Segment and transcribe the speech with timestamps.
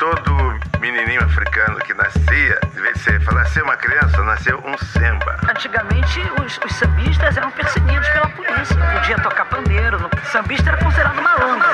[0.00, 2.58] todo menininho africano que nascia,
[3.14, 5.36] em falar ser uma criança, nasceu um samba.
[5.46, 8.76] Antigamente, os, os sambistas eram perseguidos pela polícia.
[8.94, 10.10] Podia tocar pandeiro.
[10.32, 11.68] Sambista era considerado malandro.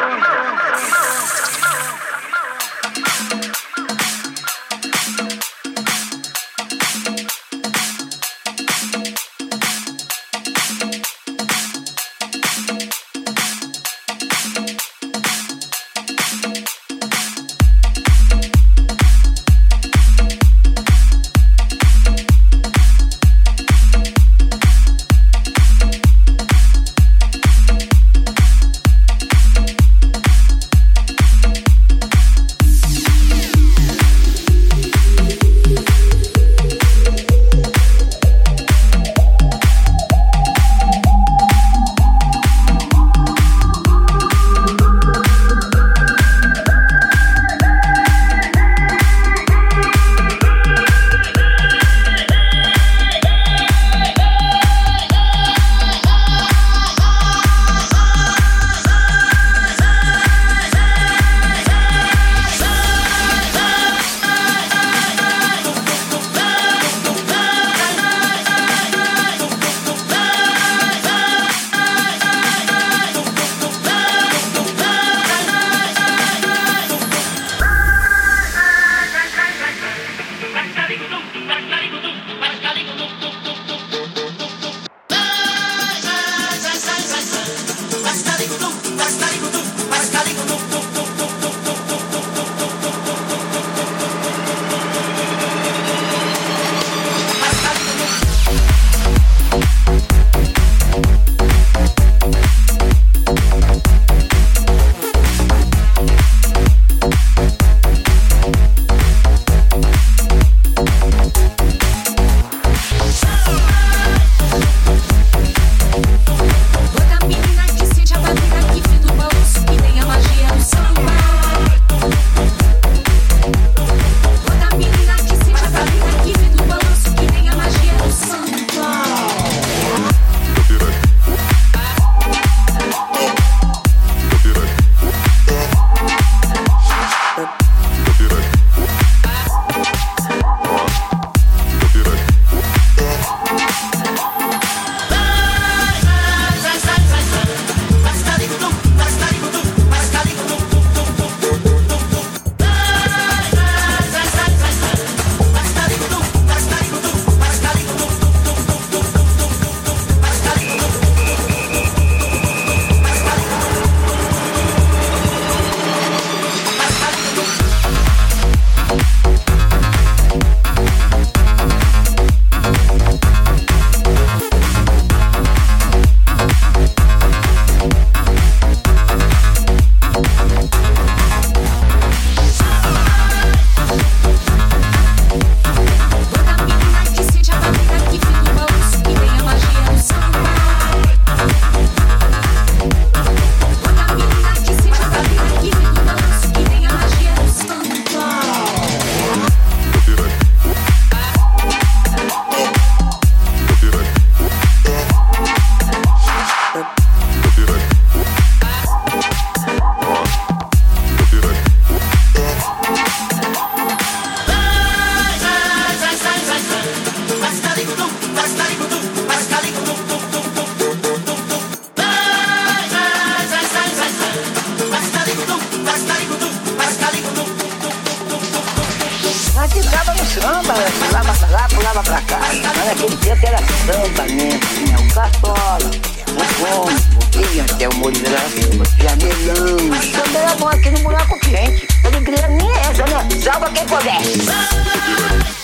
[231.97, 232.41] leva pra cá.
[232.41, 235.91] Mas naquele tempo era samba mesmo, tinha o Cartola,
[236.29, 239.89] o Pombo, tinha até o Moreira da Silva, é Jamelão.
[239.89, 241.89] Mas samba era bom aqui no buraco quente.
[242.05, 243.29] Eu não queria nem essa, né?
[243.43, 245.56] Salva quem puder.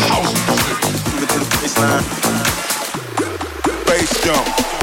[0.00, 0.78] House music.
[3.86, 4.77] Bass jump.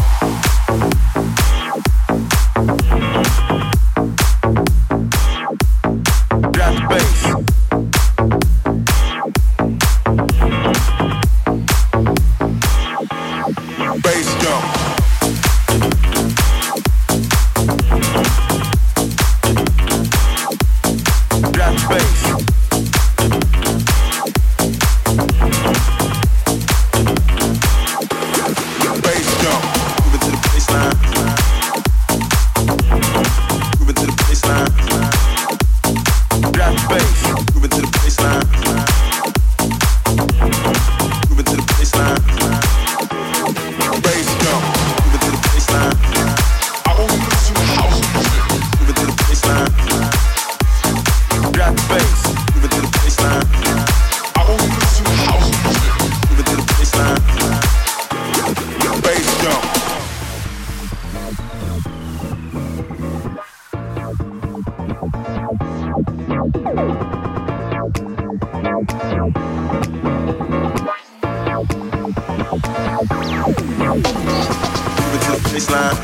[75.56, 75.96] baseline.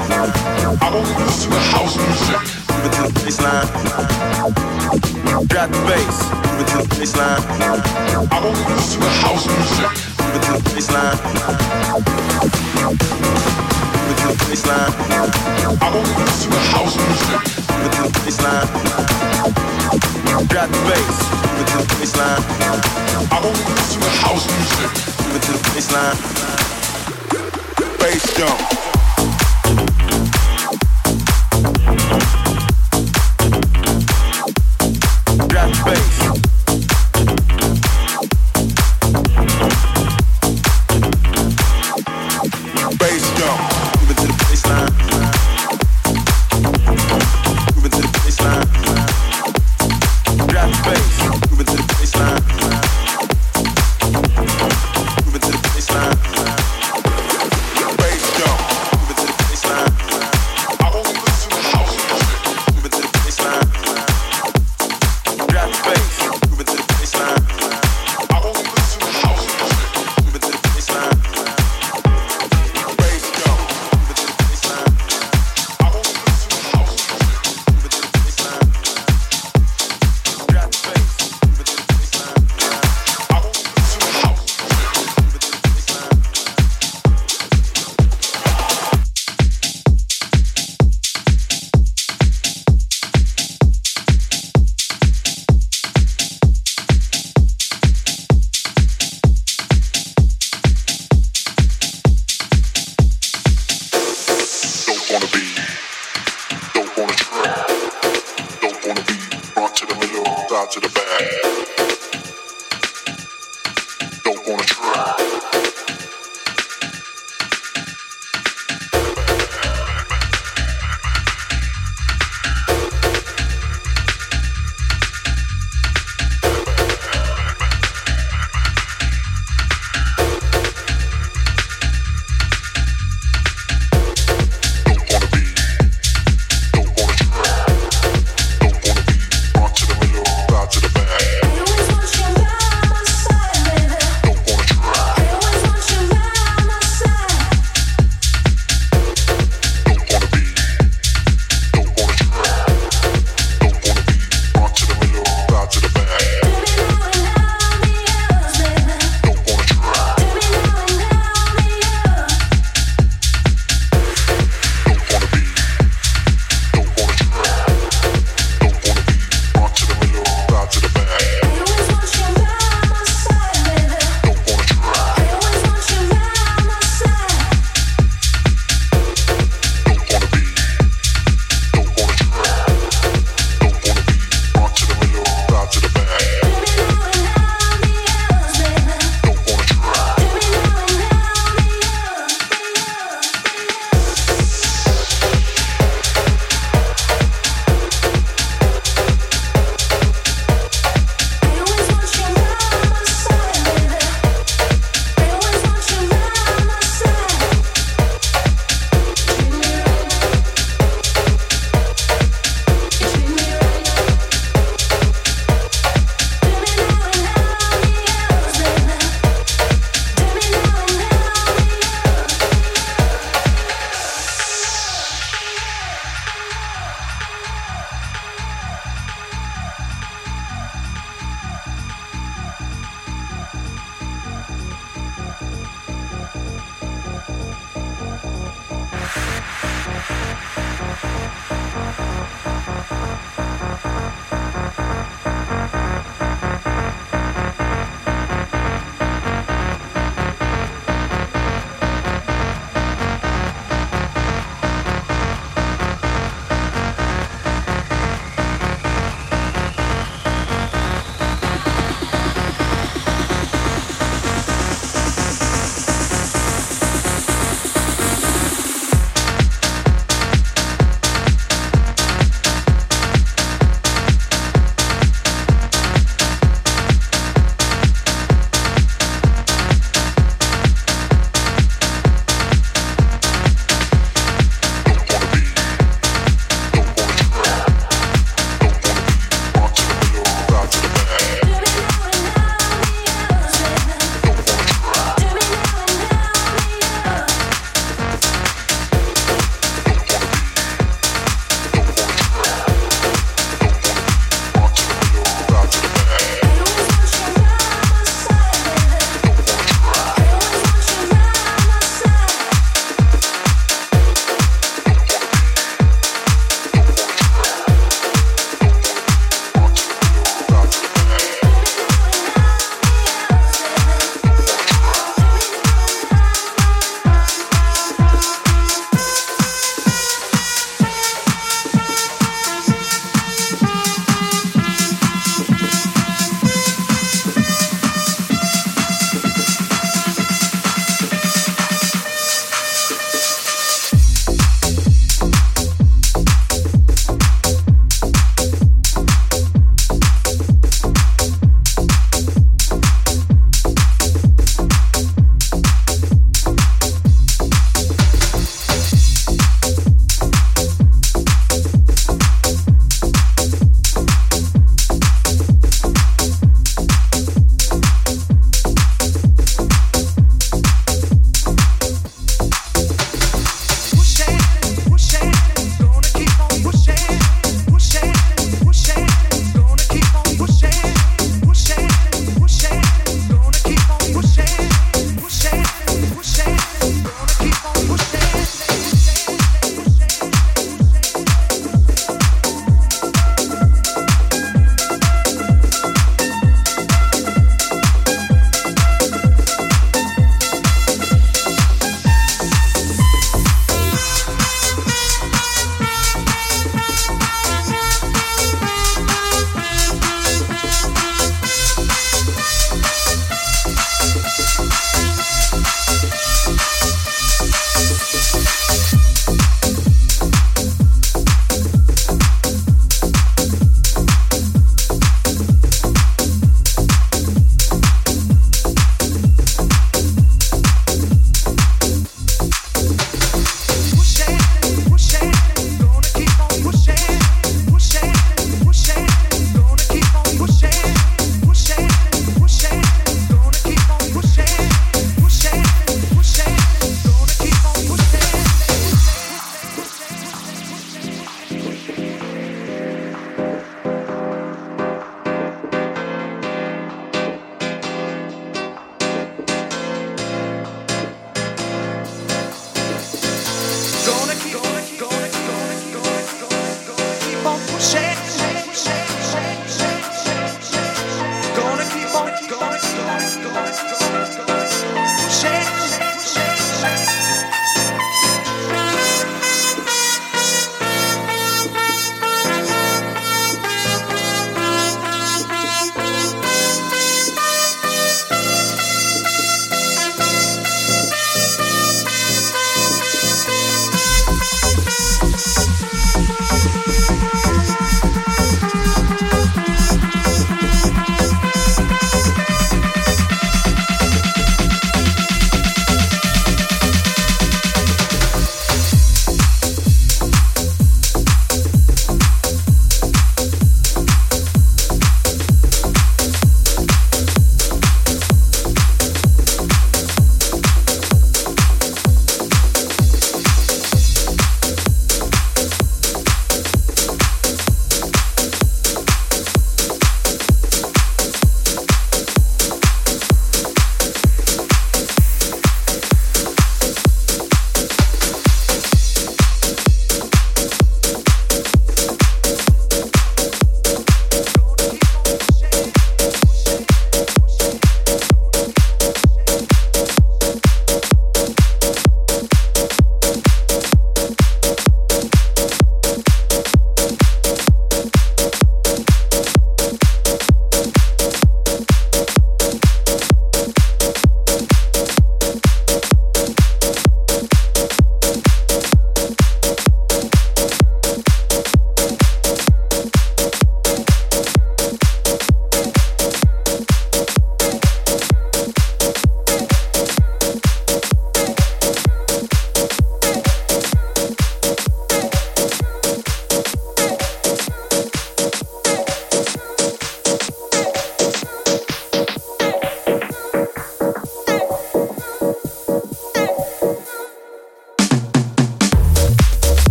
[0.80, 2.40] I only listen to house music.
[2.72, 3.68] Move it to the baseline.
[5.52, 6.18] Drop the bass.
[6.32, 7.44] Move it to the baseline.
[8.32, 9.92] I only listen to house music.
[10.24, 11.20] Move it to the baseline.
[13.92, 14.94] Move it to the baseline.
[15.68, 17.44] I only listen to house music.
[17.76, 18.68] Move it to the baseline.
[20.48, 21.18] Drop the bass.
[21.44, 22.40] Move it to the baseline.
[23.28, 24.92] I only listen to house music.
[25.28, 26.16] Move it to the baseline.
[28.00, 28.91] Bass jump.
[32.12, 32.41] Thank you.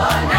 [0.00, 0.37] 我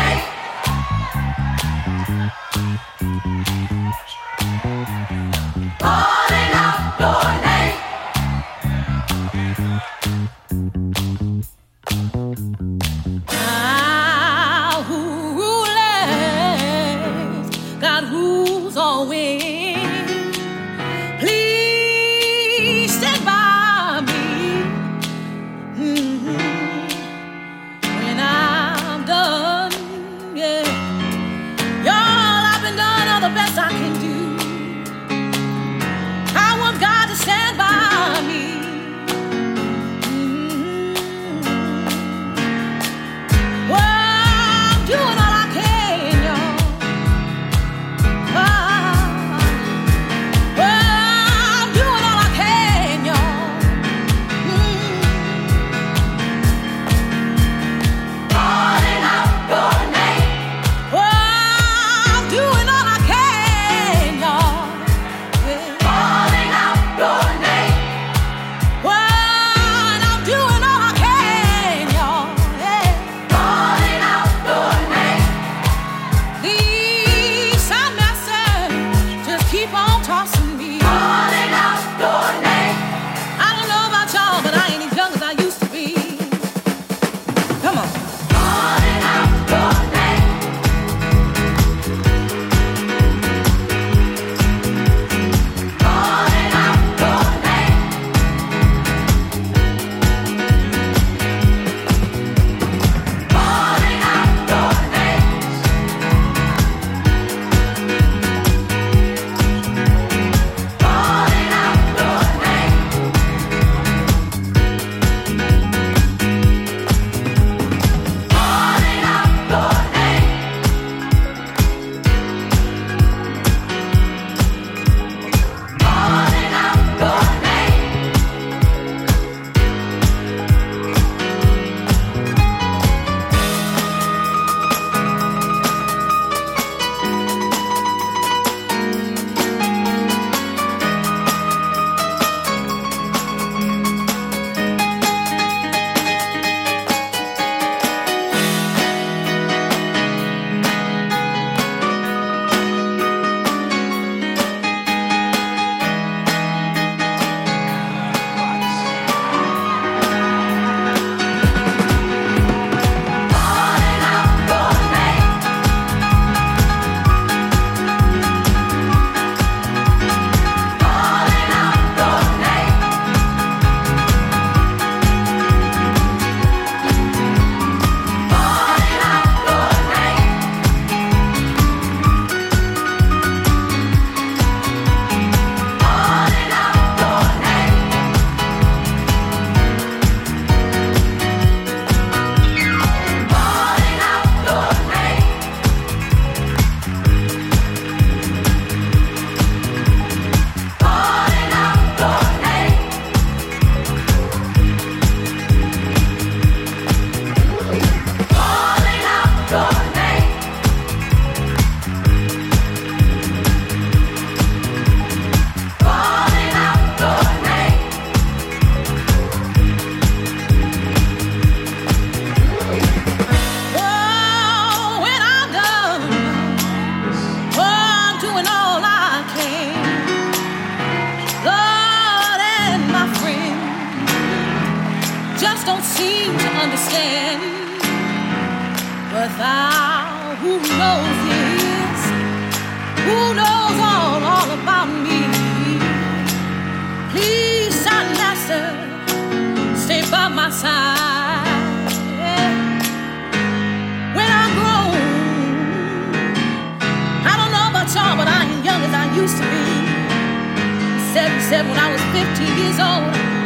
[261.49, 263.38] 77 when I was 15 years old,